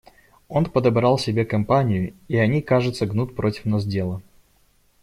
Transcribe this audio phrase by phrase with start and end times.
[0.47, 4.23] Он подобрал себе компанию, и они, кажется, гнут против нас дело.